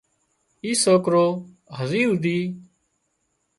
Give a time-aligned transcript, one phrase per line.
[0.67, 1.27] اِ سوڪرو
[1.77, 2.39] هزي هوڌي